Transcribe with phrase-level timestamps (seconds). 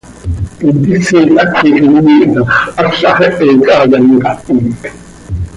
[0.69, 2.49] Intisil haquix immiih tax
[2.81, 4.81] ¿áz haxehe chaaya ntahit?